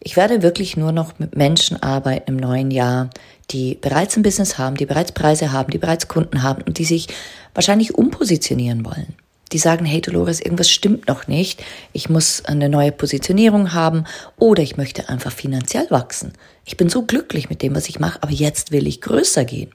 Ich 0.00 0.16
werde 0.16 0.42
wirklich 0.42 0.76
nur 0.76 0.92
noch 0.92 1.18
mit 1.18 1.34
Menschen 1.34 1.82
arbeiten 1.82 2.32
im 2.32 2.36
neuen 2.36 2.70
Jahr, 2.70 3.08
die 3.50 3.78
bereits 3.80 4.16
ein 4.16 4.22
Business 4.22 4.58
haben, 4.58 4.76
die 4.76 4.84
bereits 4.84 5.12
Preise 5.12 5.50
haben, 5.50 5.70
die 5.70 5.78
bereits 5.78 6.08
Kunden 6.08 6.42
haben 6.42 6.62
und 6.62 6.76
die 6.76 6.84
sich 6.84 7.08
wahrscheinlich 7.54 7.94
umpositionieren 7.94 8.84
wollen. 8.84 9.14
Die 9.52 9.58
sagen, 9.58 9.84
hey 9.84 10.00
Dolores, 10.00 10.40
irgendwas 10.40 10.70
stimmt 10.70 11.06
noch 11.06 11.28
nicht, 11.28 11.62
ich 11.92 12.08
muss 12.08 12.44
eine 12.44 12.68
neue 12.68 12.92
Positionierung 12.92 13.72
haben 13.72 14.04
oder 14.36 14.62
ich 14.62 14.76
möchte 14.76 15.08
einfach 15.08 15.32
finanziell 15.32 15.86
wachsen. 15.90 16.32
Ich 16.64 16.76
bin 16.76 16.88
so 16.88 17.02
glücklich 17.02 17.50
mit 17.50 17.62
dem, 17.62 17.74
was 17.74 17.88
ich 17.88 18.00
mache, 18.00 18.22
aber 18.22 18.32
jetzt 18.32 18.72
will 18.72 18.86
ich 18.86 19.00
größer 19.00 19.44
gehen. 19.44 19.70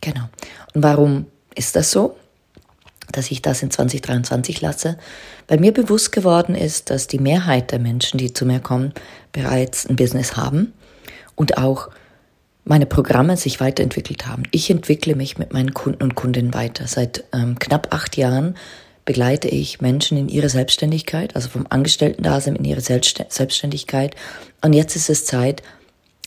Genau. 0.00 0.28
Und 0.74 0.82
warum 0.82 1.26
ist 1.54 1.76
das 1.76 1.90
so? 1.90 2.16
dass 3.12 3.30
ich 3.30 3.42
das 3.42 3.62
in 3.62 3.70
2023 3.70 4.60
lasse, 4.60 4.98
weil 5.48 5.60
mir 5.60 5.72
bewusst 5.72 6.12
geworden 6.12 6.54
ist, 6.54 6.90
dass 6.90 7.06
die 7.06 7.18
Mehrheit 7.18 7.70
der 7.70 7.78
Menschen, 7.78 8.18
die 8.18 8.32
zu 8.32 8.44
mir 8.46 8.60
kommen, 8.60 8.92
bereits 9.32 9.86
ein 9.86 9.96
Business 9.96 10.36
haben 10.36 10.72
und 11.34 11.58
auch 11.58 11.88
meine 12.66 12.86
Programme 12.86 13.36
sich 13.36 13.60
weiterentwickelt 13.60 14.26
haben. 14.26 14.42
Ich 14.50 14.68
entwickle 14.70 15.14
mich 15.14 15.38
mit 15.38 15.52
meinen 15.52 15.72
Kunden 15.72 16.02
und 16.02 16.16
Kundinnen 16.16 16.52
weiter. 16.52 16.86
Seit 16.88 17.24
ähm, 17.32 17.58
knapp 17.58 17.94
acht 17.94 18.16
Jahren 18.16 18.56
begleite 19.04 19.46
ich 19.48 19.80
Menschen 19.80 20.18
in 20.18 20.28
ihre 20.28 20.48
Selbstständigkeit, 20.48 21.36
also 21.36 21.48
vom 21.48 21.66
Angestellten-Dasein 21.70 22.56
in 22.56 22.64
ihre 22.64 22.80
Selbstständigkeit. 22.80 24.16
Und 24.62 24.72
jetzt 24.72 24.96
ist 24.96 25.08
es 25.08 25.24
Zeit, 25.24 25.62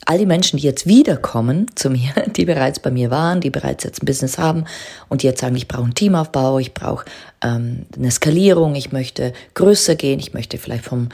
all 0.06 0.16
die 0.16 0.24
Menschen, 0.24 0.56
die 0.56 0.62
jetzt 0.62 0.86
wiederkommen 0.86 1.66
zu 1.74 1.90
mir, 1.90 2.10
die 2.36 2.46
bereits 2.46 2.80
bei 2.80 2.90
mir 2.90 3.10
waren, 3.10 3.42
die 3.42 3.50
bereits 3.50 3.84
jetzt 3.84 4.02
ein 4.02 4.06
Business 4.06 4.38
haben 4.38 4.64
und 5.10 5.22
die 5.22 5.26
jetzt 5.26 5.42
sagen, 5.42 5.56
ich 5.56 5.68
brauche 5.68 5.84
einen 5.84 5.94
Teamaufbau, 5.94 6.58
ich 6.58 6.72
brauche 6.72 7.04
ähm, 7.44 7.84
eine 7.94 8.10
Skalierung, 8.10 8.76
ich 8.76 8.92
möchte 8.92 9.34
größer 9.52 9.94
gehen, 9.94 10.18
ich 10.18 10.32
möchte 10.32 10.56
vielleicht 10.56 10.84
vom 10.84 11.10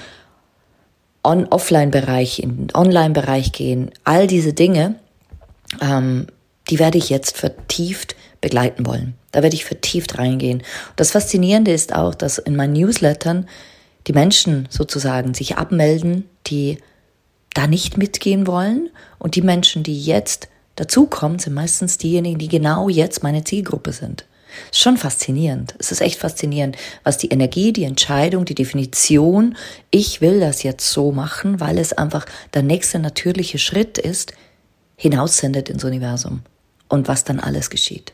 On-Offline-Bereich 1.25 2.39
in 2.39 2.69
den 2.69 2.75
Online-Bereich 2.77 3.51
gehen, 3.51 3.91
all 4.05 4.29
diese 4.29 4.53
Dinge, 4.53 4.95
ähm, 5.81 6.27
die 6.69 6.79
werde 6.79 6.99
ich 6.99 7.09
jetzt 7.09 7.37
vertieft 7.37 8.17
begleiten 8.41 8.87
wollen. 8.87 9.15
Da 9.33 9.43
werde 9.43 9.57
ich 9.57 9.65
vertieft 9.65 10.19
reingehen. 10.19 10.63
das 10.97 11.11
Faszinierende 11.11 11.73
ist 11.73 11.95
auch, 11.95 12.15
dass 12.15 12.39
in 12.39 12.57
meinen 12.57 12.75
Newslettern 12.75 13.49
die 14.07 14.13
Menschen 14.13 14.69
sozusagen 14.71 15.35
sich 15.35 15.57
abmelden, 15.57 16.29
die 16.47 16.79
da 17.55 17.67
nicht 17.67 17.97
mitgehen 17.97 18.47
wollen. 18.47 18.91
Und 19.19 19.35
die 19.35 19.43
Menschen, 19.43 19.83
die 19.83 20.01
jetzt 20.01 20.49
dazukommen, 20.77 21.39
sind 21.39 21.55
meistens 21.55 21.99
diejenigen, 21.99 22.39
die 22.39 22.49
genau 22.49 22.89
jetzt 22.89 23.23
meine 23.23 23.45
Zielgruppe 23.45 23.93
sind. 23.93 24.27
Ist 24.71 24.81
schon 24.81 24.97
faszinierend. 24.97 25.75
Es 25.79 25.93
ist 25.93 26.01
echt 26.01 26.21
faszinierend, 26.21 26.77
was 27.03 27.19
die 27.19 27.29
Energie, 27.29 27.73
die 27.73 27.85
Entscheidung, 27.85 28.45
die 28.45 28.55
Definition, 28.55 29.57
ich 29.91 30.21
will 30.21 30.41
das 30.41 30.63
jetzt 30.63 30.91
so 30.91 31.13
machen, 31.13 31.61
weil 31.61 31.79
es 31.79 31.93
einfach 31.93 32.27
der 32.55 32.63
nächste 32.63 32.99
natürliche 32.99 33.59
Schritt 33.59 33.99
ist, 33.99 34.33
hinaussendet 34.97 35.69
ins 35.69 35.85
Universum 35.85 36.43
und 36.89 37.09
was 37.09 37.25
dann 37.25 37.41
alles 37.41 37.71
geschieht. 37.71 38.13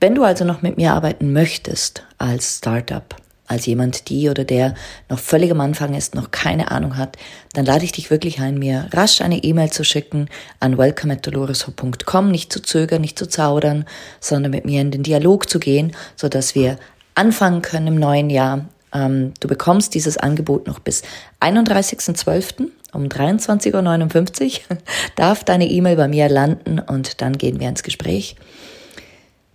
Wenn 0.00 0.14
du 0.14 0.24
also 0.24 0.44
noch 0.44 0.62
mit 0.62 0.76
mir 0.76 0.92
arbeiten 0.92 1.32
möchtest 1.32 2.04
als 2.18 2.58
Startup, 2.58 3.14
als 3.46 3.66
jemand, 3.66 4.08
die 4.08 4.28
oder 4.28 4.44
der 4.44 4.74
noch 5.08 5.18
völlig 5.18 5.50
am 5.50 5.60
Anfang 5.60 5.94
ist, 5.94 6.14
noch 6.14 6.30
keine 6.30 6.70
Ahnung 6.70 6.96
hat, 6.96 7.16
dann 7.52 7.66
lade 7.66 7.84
ich 7.84 7.92
dich 7.92 8.10
wirklich 8.10 8.40
ein, 8.40 8.58
mir 8.58 8.88
rasch 8.92 9.20
eine 9.20 9.44
E-Mail 9.44 9.70
zu 9.70 9.84
schicken 9.84 10.28
an 10.58 10.78
welcome@dolores.com, 10.78 12.30
nicht 12.30 12.52
zu 12.52 12.62
zögern, 12.62 13.02
nicht 13.02 13.18
zu 13.18 13.28
zaudern, 13.28 13.84
sondern 14.20 14.52
mit 14.52 14.64
mir 14.64 14.80
in 14.80 14.90
den 14.90 15.02
Dialog 15.02 15.48
zu 15.48 15.58
gehen, 15.60 15.92
so 16.16 16.28
dass 16.28 16.54
wir 16.54 16.78
anfangen 17.14 17.62
können 17.62 17.88
im 17.88 17.96
neuen 17.96 18.30
Jahr. 18.30 18.66
Ähm, 18.94 19.34
du 19.40 19.48
bekommst 19.48 19.94
dieses 19.94 20.16
Angebot 20.16 20.66
noch 20.66 20.78
bis 20.78 21.02
31.12. 21.40 22.68
um 22.92 23.04
23.59 23.04 24.70
Uhr 24.70 24.78
darf 25.16 25.44
deine 25.44 25.68
E-Mail 25.68 25.96
bei 25.96 26.08
mir 26.08 26.28
landen 26.28 26.78
und 26.78 27.20
dann 27.20 27.36
gehen 27.38 27.60
wir 27.60 27.68
ins 27.68 27.82
Gespräch. 27.82 28.36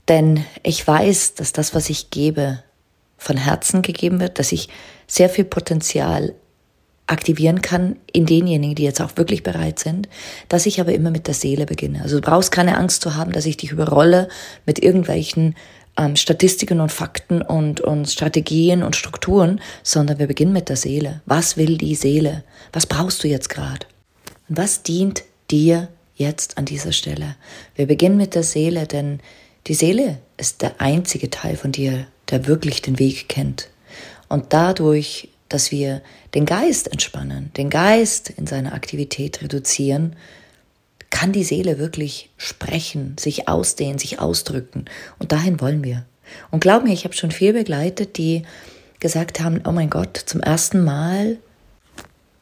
Denn 0.07 0.43
ich 0.63 0.85
weiß, 0.85 1.35
dass 1.35 1.53
das, 1.53 1.75
was 1.75 1.89
ich 1.89 2.09
gebe, 2.09 2.63
von 3.17 3.37
Herzen 3.37 3.81
gegeben 3.81 4.19
wird, 4.19 4.39
dass 4.39 4.51
ich 4.51 4.69
sehr 5.07 5.29
viel 5.29 5.45
Potenzial 5.45 6.33
aktivieren 7.07 7.61
kann 7.61 7.95
in 8.11 8.25
denjenigen, 8.25 8.75
die 8.75 8.83
jetzt 8.83 9.01
auch 9.01 9.15
wirklich 9.15 9.41
bereit 9.41 9.79
sind, 9.79 10.09
dass 10.49 10.65
ich 10.65 10.81
aber 10.81 10.93
immer 10.93 11.09
mit 11.09 11.27
der 11.27 11.33
Seele 11.33 11.65
beginne. 11.65 12.01
Also 12.01 12.19
du 12.19 12.21
brauchst 12.21 12.51
keine 12.51 12.77
Angst 12.77 13.01
zu 13.01 13.15
haben, 13.15 13.31
dass 13.31 13.45
ich 13.45 13.57
dich 13.57 13.71
überrolle 13.71 14.27
mit 14.65 14.79
irgendwelchen 14.79 15.55
ähm, 15.97 16.15
Statistiken 16.15 16.79
und 16.79 16.91
Fakten 16.91 17.41
und, 17.41 17.81
und 17.81 18.09
Strategien 18.09 18.83
und 18.83 18.95
Strukturen, 18.95 19.61
sondern 19.83 20.19
wir 20.19 20.27
beginnen 20.27 20.53
mit 20.53 20.69
der 20.69 20.75
Seele. 20.75 21.21
Was 21.25 21.57
will 21.57 21.77
die 21.77 21.95
Seele? 21.95 22.43
Was 22.73 22.85
brauchst 22.85 23.23
du 23.23 23.27
jetzt 23.27 23.49
gerade? 23.49 23.85
Und 24.49 24.57
was 24.57 24.83
dient 24.83 25.23
dir 25.51 25.89
jetzt 26.15 26.57
an 26.57 26.65
dieser 26.65 26.91
Stelle? 26.91 27.35
Wir 27.75 27.87
beginnen 27.87 28.17
mit 28.17 28.35
der 28.35 28.43
Seele, 28.43 28.87
denn 28.87 29.19
die 29.67 29.73
Seele 29.73 30.19
ist 30.37 30.61
der 30.61 30.79
einzige 30.79 31.29
Teil 31.29 31.57
von 31.57 31.71
dir, 31.71 32.07
der 32.29 32.47
wirklich 32.47 32.81
den 32.81 32.99
Weg 32.99 33.27
kennt. 33.27 33.69
Und 34.29 34.53
dadurch, 34.53 35.29
dass 35.49 35.71
wir 35.71 36.01
den 36.35 36.45
Geist 36.45 36.91
entspannen, 36.91 37.51
den 37.57 37.69
Geist 37.69 38.29
in 38.29 38.47
seiner 38.47 38.73
Aktivität 38.73 39.41
reduzieren, 39.41 40.15
kann 41.09 41.31
die 41.31 41.43
Seele 41.43 41.79
wirklich 41.79 42.29
sprechen, 42.37 43.15
sich 43.17 43.47
ausdehnen, 43.47 43.97
sich 43.97 44.19
ausdrücken. 44.19 44.85
Und 45.19 45.31
dahin 45.31 45.61
wollen 45.61 45.83
wir. 45.83 46.05
Und 46.51 46.59
glaub 46.59 46.83
mir, 46.83 46.93
ich 46.93 47.05
habe 47.05 47.15
schon 47.15 47.31
viel 47.31 47.53
begleitet, 47.53 48.17
die 48.17 48.43
gesagt 48.99 49.39
haben, 49.39 49.61
oh 49.65 49.71
mein 49.71 49.89
Gott, 49.89 50.17
zum 50.17 50.41
ersten 50.41 50.83
Mal 50.83 51.37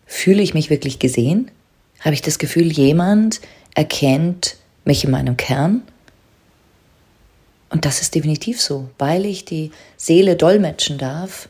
fühle 0.07 0.41
ich 0.41 0.53
mich 0.53 0.69
wirklich 0.69 0.99
gesehen, 0.99 1.51
habe 1.99 2.13
ich 2.13 2.21
das 2.21 2.39
Gefühl, 2.39 2.71
jemand 2.71 3.41
erkennt 3.75 4.57
mich 4.83 5.03
in 5.03 5.11
meinem 5.11 5.37
Kern 5.37 5.83
und 7.69 7.85
das 7.85 8.01
ist 8.01 8.15
definitiv 8.15 8.61
so, 8.61 8.89
weil 8.97 9.25
ich 9.25 9.43
die 9.43 9.71
Seele 9.97 10.37
dolmetschen 10.37 10.97
darf 10.97 11.49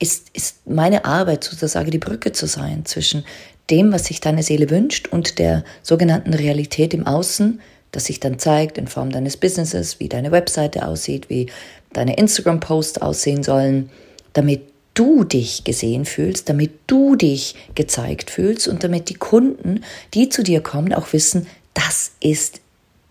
ist, 0.00 0.30
ist 0.32 0.66
meine 0.66 1.04
Arbeit 1.04 1.44
sozusagen 1.44 1.92
die 1.92 1.98
Brücke 1.98 2.32
zu 2.32 2.46
sein 2.46 2.84
zwischen 2.84 3.24
dem, 3.70 3.92
was 3.92 4.06
sich 4.06 4.20
deine 4.20 4.42
Seele 4.42 4.70
wünscht 4.70 5.08
und 5.08 5.38
der 5.38 5.64
sogenannten 5.82 6.34
Realität 6.34 6.94
im 6.94 7.06
Außen, 7.06 7.60
das 7.90 8.06
sich 8.06 8.20
dann 8.20 8.38
zeigt 8.38 8.78
in 8.78 8.88
Form 8.88 9.10
deines 9.10 9.36
Businesses, 9.36 10.00
wie 10.00 10.08
deine 10.08 10.32
Webseite 10.32 10.86
aussieht, 10.86 11.28
wie 11.28 11.46
deine 11.92 12.16
Instagram-Posts 12.16 13.02
aussehen 13.02 13.42
sollen, 13.42 13.90
damit 14.32 14.62
du 14.94 15.24
dich 15.24 15.64
gesehen 15.64 16.04
fühlst, 16.04 16.48
damit 16.48 16.72
du 16.86 17.16
dich 17.16 17.54
gezeigt 17.74 18.30
fühlst 18.30 18.68
und 18.68 18.84
damit 18.84 19.08
die 19.08 19.14
Kunden, 19.14 19.82
die 20.14 20.28
zu 20.28 20.42
dir 20.42 20.60
kommen, 20.62 20.92
auch 20.92 21.12
wissen, 21.12 21.46
das 21.74 22.12
ist 22.20 22.60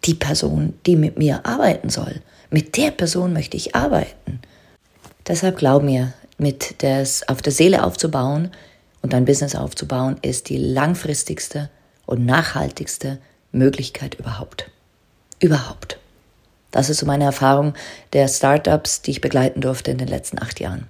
die 0.06 0.14
Person, 0.14 0.74
die 0.86 0.96
mit 0.96 1.18
mir 1.18 1.46
arbeiten 1.46 1.90
soll. 1.90 2.22
Mit 2.50 2.78
der 2.78 2.92
Person 2.92 3.34
möchte 3.34 3.58
ich 3.58 3.76
arbeiten. 3.76 4.40
Deshalb 5.28 5.58
glaub 5.58 5.84
mir, 5.84 6.14
mit 6.38 6.82
des 6.82 7.28
auf 7.28 7.42
der 7.42 7.54
Seele 7.54 7.84
aufzubauen 7.84 8.52
und 9.02 9.14
dein 9.14 9.26
Business 9.26 9.56
aufzubauen, 9.56 10.18
ist 10.22 10.50
die 10.50 10.58
langfristigste 10.58 11.70
und 12.06 12.26
nachhaltigste 12.26 13.20
Möglichkeit 13.52 14.16
überhaupt. 14.16 14.70
Überhaupt. 15.40 15.98
Das 16.72 16.90
ist 16.90 17.00
so 17.00 17.06
meine 17.06 17.26
Erfahrung 17.26 17.74
der 18.14 18.28
Startups, 18.28 19.02
die 19.02 19.12
ich 19.12 19.22
begleiten 19.22 19.62
durfte 19.62 19.92
in 19.92 19.98
den 19.98 20.08
letzten 20.08 20.42
acht 20.42 20.60
Jahren. 20.60 20.88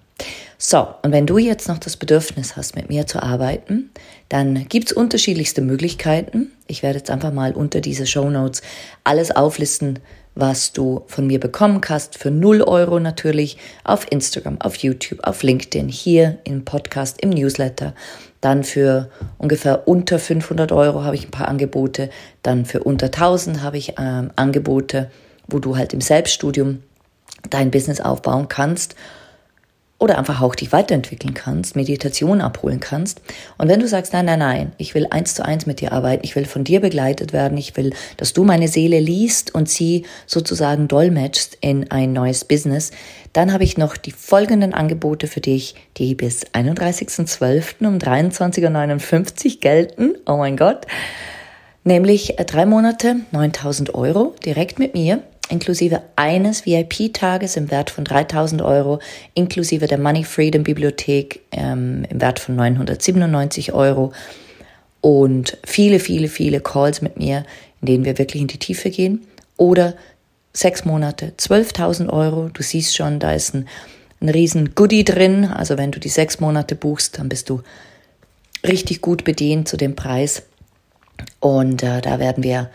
So, 0.58 0.88
und 1.02 1.12
wenn 1.12 1.26
du 1.26 1.40
jetzt 1.40 1.68
noch 1.68 1.80
das 1.80 1.98
Bedürfnis 1.98 2.56
hast, 2.56 2.76
mit 2.76 2.88
mir 2.88 3.08
zu 3.08 3.24
arbeiten, 3.24 3.90
dann 4.30 4.68
gibt's 4.70 4.92
unterschiedlichste 4.92 5.62
Möglichkeiten. 5.62 6.52
Ich 6.68 6.84
werde 6.84 7.00
jetzt 7.00 7.10
einfach 7.10 7.34
mal 7.34 7.54
unter 7.54 7.82
diese 7.82 8.06
Show 8.06 8.30
Notes 8.30 8.62
alles 9.04 9.32
auflisten, 9.32 9.98
was 10.36 10.72
du 10.72 11.04
von 11.08 11.28
mir 11.28 11.40
bekommen 11.40 11.82
kannst, 11.82 12.18
für 12.18 12.32
0 12.32 12.62
Euro 12.62 13.00
natürlich, 13.00 13.58
auf 13.84 14.06
Instagram, 14.10 14.60
auf 14.62 14.76
YouTube, 14.78 15.24
auf 15.24 15.44
LinkedIn, 15.44 15.90
hier 15.90 16.40
im 16.44 16.64
Podcast, 16.64 17.22
im 17.22 17.32
Newsletter. 17.32 17.94
Dann 18.40 18.64
für 18.64 19.10
ungefähr 19.38 19.88
unter 19.88 20.20
500 20.20 20.72
Euro 20.72 21.04
habe 21.04 21.16
ich 21.16 21.26
ein 21.26 21.32
paar 21.32 21.48
Angebote. 21.48 22.10
Dann 22.44 22.66
für 22.66 22.84
unter 22.84 23.08
1000 23.08 23.62
habe 23.62 23.78
ich 23.78 23.96
ähm, 24.00 24.32
Angebote, 24.36 25.12
wo 25.48 25.60
du 25.60 25.78
halt 25.78 25.94
im 25.94 26.02
Selbststudium 26.02 26.82
dein 27.50 27.72
Business 27.72 28.02
aufbauen 28.02 28.48
kannst 28.48 28.96
oder 30.02 30.18
einfach 30.18 30.42
auch 30.42 30.56
dich 30.56 30.72
weiterentwickeln 30.72 31.36
kannst, 31.36 31.76
Meditation 31.76 32.42
abholen 32.42 32.80
kannst. 32.80 33.22
Und 33.60 33.70
wenn 33.70 33.80
du 33.80 33.88
sagst, 33.88 34.14
nein, 34.14 34.26
nein, 34.26 34.40
nein, 34.40 34.72
ich 34.80 34.96
will 34.96 35.06
eins 35.12 35.36
zu 35.36 35.46
eins 35.46 35.68
mit 35.68 35.80
dir 35.80 35.92
arbeiten, 35.92 36.26
ich 36.26 36.36
will 36.36 36.46
von 36.46 36.64
dir 36.64 36.80
begleitet 36.80 37.34
werden, 37.34 37.56
ich 37.56 37.78
will, 37.78 37.94
dass 38.18 38.34
du 38.34 38.44
meine 38.44 38.68
Seele 38.68 39.00
liest 39.00 39.54
und 39.54 39.70
sie 39.70 40.06
sozusagen 40.26 40.88
dolmetschst 40.88 41.56
in 41.62 41.92
ein 41.92 42.14
neues 42.14 42.46
Business, 42.46 42.90
dann 43.34 43.54
habe 43.54 43.64
ich 43.64 43.78
noch 43.78 43.96
die 43.96 44.12
folgenden 44.12 44.74
Angebote 44.74 45.28
für 45.28 45.40
dich, 45.40 45.76
die 45.98 46.16
bis 46.16 46.48
31.12. 46.48 47.86
um 47.86 48.00
23.59 48.00 49.46
Uhr 49.46 49.60
gelten. 49.60 50.16
Oh 50.26 50.38
mein 50.38 50.58
Gott. 50.58 50.88
Nämlich 51.84 52.40
äh, 52.40 52.46
drei 52.46 52.66
Monate, 52.66 53.18
9000 53.32 53.94
Euro 53.94 54.34
direkt 54.44 54.80
mit 54.80 54.96
mir 54.96 55.22
inklusive 55.52 56.02
eines 56.16 56.66
VIP-Tages 56.66 57.58
im 57.58 57.70
Wert 57.70 57.90
von 57.90 58.06
3000 58.06 58.62
Euro, 58.62 59.00
inklusive 59.34 59.88
der 59.88 59.98
Money 59.98 60.24
Freedom 60.24 60.64
Bibliothek 60.64 61.42
ähm, 61.52 62.06
im 62.10 62.22
Wert 62.22 62.40
von 62.40 62.56
997 62.56 63.74
Euro 63.74 64.14
und 65.02 65.58
viele, 65.66 66.00
viele, 66.00 66.28
viele 66.28 66.62
Calls 66.62 67.02
mit 67.02 67.18
mir, 67.18 67.44
in 67.82 67.88
denen 67.88 68.06
wir 68.06 68.18
wirklich 68.18 68.42
in 68.42 68.48
die 68.48 68.60
Tiefe 68.60 68.92
gehen. 68.92 69.26
Oder 69.58 69.96
sechs 70.54 70.86
Monate, 70.86 71.34
12.000 71.38 72.10
Euro. 72.10 72.50
Du 72.54 72.62
siehst 72.62 72.96
schon, 72.96 73.20
da 73.20 73.34
ist 73.34 73.56
ein, 73.56 73.68
ein 74.22 74.30
riesen 74.30 74.76
Goodie 74.76 75.04
drin. 75.04 75.46
Also 75.46 75.78
wenn 75.78 75.92
du 75.92 76.00
die 76.00 76.10
sechs 76.10 76.40
Monate 76.40 76.76
buchst, 76.76 77.18
dann 77.18 77.30
bist 77.30 77.50
du 77.50 77.62
richtig 78.66 79.02
gut 79.02 79.24
bedient 79.24 79.68
zu 79.68 79.76
dem 79.76 79.96
Preis. 79.96 80.44
Und 81.40 81.82
äh, 81.84 82.02
da 82.02 82.20
werden 82.20 82.44
wir 82.44 82.70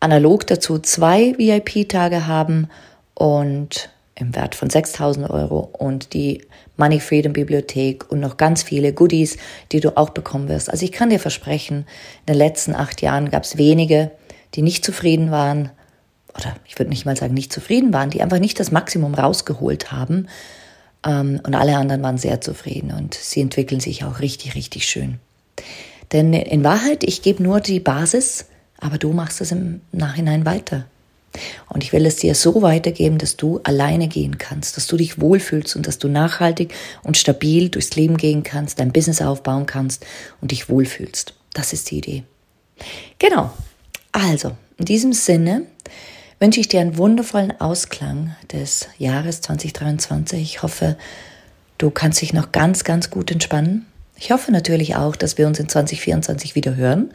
analog 0.00 0.46
dazu 0.46 0.78
zwei 0.78 1.34
VIP-Tage 1.38 2.26
haben 2.26 2.68
und 3.14 3.90
im 4.14 4.34
Wert 4.34 4.54
von 4.54 4.70
6000 4.70 5.28
Euro 5.28 5.68
und 5.72 6.14
die 6.14 6.42
Money 6.76 7.00
Freedom 7.00 7.32
Bibliothek 7.32 8.10
und 8.10 8.20
noch 8.20 8.36
ganz 8.36 8.62
viele 8.62 8.92
Goodies, 8.92 9.36
die 9.72 9.80
du 9.80 9.96
auch 9.96 10.10
bekommen 10.10 10.48
wirst. 10.48 10.70
Also 10.70 10.84
ich 10.84 10.92
kann 10.92 11.10
dir 11.10 11.20
versprechen, 11.20 11.86
in 12.26 12.34
den 12.34 12.36
letzten 12.36 12.74
acht 12.74 13.02
Jahren 13.02 13.30
gab 13.30 13.44
es 13.44 13.56
wenige, 13.58 14.10
die 14.54 14.62
nicht 14.62 14.84
zufrieden 14.84 15.30
waren 15.30 15.70
oder 16.34 16.54
ich 16.66 16.78
würde 16.78 16.90
nicht 16.90 17.06
mal 17.06 17.16
sagen 17.16 17.34
nicht 17.34 17.52
zufrieden 17.52 17.92
waren, 17.92 18.10
die 18.10 18.22
einfach 18.22 18.38
nicht 18.38 18.60
das 18.60 18.70
Maximum 18.70 19.14
rausgeholt 19.14 19.92
haben 19.92 20.28
ähm, 21.04 21.40
und 21.44 21.54
alle 21.54 21.76
anderen 21.76 22.02
waren 22.02 22.18
sehr 22.18 22.40
zufrieden 22.40 22.92
und 22.92 23.14
sie 23.14 23.40
entwickeln 23.40 23.80
sich 23.80 24.04
auch 24.04 24.20
richtig, 24.20 24.54
richtig 24.54 24.86
schön. 24.86 25.18
Denn 26.12 26.32
in 26.32 26.62
Wahrheit, 26.62 27.04
ich 27.04 27.22
gebe 27.22 27.42
nur 27.42 27.60
die 27.60 27.80
Basis, 27.80 28.46
aber 28.78 28.98
du 28.98 29.12
machst 29.12 29.40
es 29.40 29.52
im 29.52 29.80
Nachhinein 29.92 30.44
weiter. 30.44 30.86
Und 31.68 31.84
ich 31.84 31.92
will 31.92 32.06
es 32.06 32.16
dir 32.16 32.34
so 32.34 32.62
weitergeben, 32.62 33.18
dass 33.18 33.36
du 33.36 33.60
alleine 33.62 34.08
gehen 34.08 34.38
kannst, 34.38 34.76
dass 34.76 34.86
du 34.86 34.96
dich 34.96 35.20
wohlfühlst 35.20 35.76
und 35.76 35.86
dass 35.86 35.98
du 35.98 36.08
nachhaltig 36.08 36.74
und 37.02 37.16
stabil 37.16 37.68
durchs 37.68 37.94
Leben 37.94 38.16
gehen 38.16 38.42
kannst, 38.42 38.80
dein 38.80 38.92
Business 38.92 39.20
aufbauen 39.20 39.66
kannst 39.66 40.06
und 40.40 40.50
dich 40.50 40.68
wohlfühlst. 40.68 41.34
Das 41.52 41.72
ist 41.72 41.90
die 41.90 41.98
Idee. 41.98 42.22
Genau. 43.18 43.50
Also, 44.12 44.52
in 44.78 44.84
diesem 44.84 45.12
Sinne 45.12 45.62
wünsche 46.38 46.60
ich 46.60 46.68
dir 46.68 46.80
einen 46.80 46.98
wundervollen 46.98 47.60
Ausklang 47.60 48.34
des 48.52 48.88
Jahres 48.98 49.40
2023. 49.40 50.40
Ich 50.40 50.62
hoffe, 50.62 50.96
du 51.78 51.90
kannst 51.90 52.20
dich 52.20 52.32
noch 52.32 52.52
ganz, 52.52 52.84
ganz 52.84 53.10
gut 53.10 53.30
entspannen. 53.30 53.86
Ich 54.18 54.30
hoffe 54.30 54.52
natürlich 54.52 54.96
auch, 54.96 55.16
dass 55.16 55.38
wir 55.38 55.46
uns 55.46 55.58
in 55.58 55.68
2024 55.68 56.54
wieder 56.54 56.76
hören. 56.76 57.10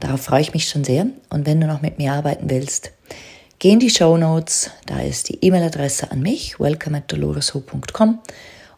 Darauf 0.00 0.22
freue 0.22 0.42
ich 0.42 0.52
mich 0.52 0.68
schon 0.68 0.84
sehr. 0.84 1.06
Und 1.30 1.46
wenn 1.46 1.60
du 1.60 1.66
noch 1.66 1.82
mit 1.82 1.98
mir 1.98 2.12
arbeiten 2.12 2.50
willst, 2.50 2.92
geh 3.58 3.72
in 3.72 3.80
die 3.80 3.90
Show 3.90 4.16
Notes. 4.16 4.70
Da 4.86 5.00
ist 5.00 5.28
die 5.28 5.44
E-Mail-Adresse 5.44 6.10
an 6.10 6.20
mich, 6.20 6.60
welcome 6.60 6.98
at. 6.98 7.14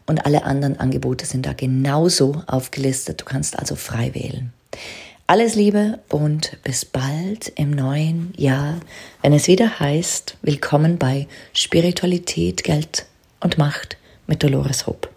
Und 0.05 0.25
alle 0.25 0.43
anderen 0.43 0.79
Angebote 0.79 1.25
sind 1.25 1.45
da 1.45 1.53
genauso 1.53 2.41
aufgelistet. 2.47 3.21
Du 3.21 3.25
kannst 3.25 3.59
also 3.59 3.75
frei 3.75 4.15
wählen. 4.15 4.53
Alles 5.27 5.53
Liebe 5.53 5.99
und 6.09 6.57
bis 6.63 6.85
bald 6.85 7.49
im 7.55 7.69
neuen 7.69 8.33
Jahr, 8.35 8.79
wenn 9.21 9.31
es 9.31 9.47
wieder 9.47 9.79
heißt, 9.79 10.37
willkommen 10.41 10.97
bei 10.97 11.27
Spiritualität, 11.53 12.63
Geld 12.63 13.05
und 13.39 13.59
Macht 13.59 13.97
mit 14.25 14.41
Dolores 14.41 14.87
Hope. 14.87 15.07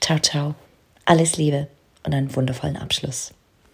Ciao, 0.00 0.18
ciao. 0.18 0.56
Alles 1.04 1.36
Liebe 1.36 1.68
und 2.02 2.14
einen 2.14 2.34
wundervollen 2.34 2.76
Abschluss. 2.76 3.32